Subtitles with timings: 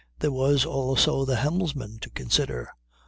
[0.17, 2.71] There was also the helmsman to consider.